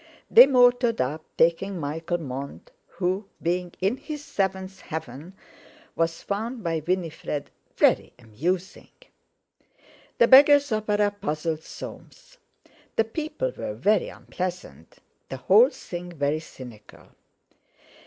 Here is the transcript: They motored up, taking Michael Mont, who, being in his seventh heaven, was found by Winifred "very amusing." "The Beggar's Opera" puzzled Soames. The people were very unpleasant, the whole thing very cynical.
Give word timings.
They 0.31 0.47
motored 0.47 0.99
up, 0.99 1.23
taking 1.37 1.79
Michael 1.79 2.17
Mont, 2.17 2.71
who, 2.87 3.27
being 3.39 3.71
in 3.81 3.97
his 3.97 4.25
seventh 4.25 4.79
heaven, 4.79 5.35
was 5.95 6.23
found 6.23 6.63
by 6.63 6.81
Winifred 6.87 7.51
"very 7.77 8.11
amusing." 8.17 8.89
"The 10.17 10.27
Beggar's 10.27 10.71
Opera" 10.71 11.11
puzzled 11.11 11.61
Soames. 11.61 12.39
The 12.95 13.03
people 13.03 13.51
were 13.55 13.75
very 13.75 14.09
unpleasant, 14.09 14.97
the 15.29 15.37
whole 15.37 15.69
thing 15.69 16.11
very 16.11 16.39
cynical. 16.39 17.09